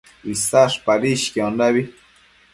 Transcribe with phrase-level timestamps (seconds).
[0.33, 1.85] Isash padishquiondabi